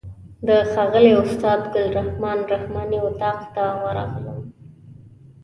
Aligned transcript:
د 0.47 0.49
ښاغلي 0.71 1.13
استاد 1.23 1.61
ګل 1.73 1.87
رحمن 1.99 2.37
رحماني 2.53 2.99
اتاق 3.09 3.39
ته 3.55 3.63
ورغلم. 3.81 4.39